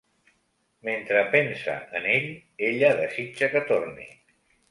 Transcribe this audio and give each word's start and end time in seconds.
Mentre 0.87 1.19
pensa 1.35 1.75
en 2.01 2.07
ell, 2.15 2.25
ella 2.71 2.91
desitja 3.03 3.53
que 3.55 3.65
torni. 3.75 4.09